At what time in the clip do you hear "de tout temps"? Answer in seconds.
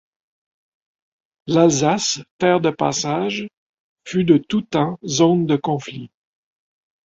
4.23-4.97